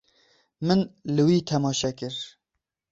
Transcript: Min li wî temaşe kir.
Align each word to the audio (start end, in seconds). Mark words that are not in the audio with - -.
Min 0.67 0.79
li 1.15 1.23
wî 1.27 1.37
temaşe 1.49 1.91
kir. 1.99 2.15